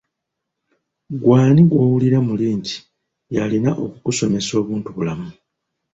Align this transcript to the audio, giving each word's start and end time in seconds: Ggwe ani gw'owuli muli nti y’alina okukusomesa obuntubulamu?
Ggwe 1.15 1.35
ani 1.47 1.61
gw'owuli 1.69 2.07
muli 2.27 2.47
nti 2.59 2.75
y’alina 3.33 3.71
okukusomesa 3.85 4.51
obuntubulamu? 4.61 5.29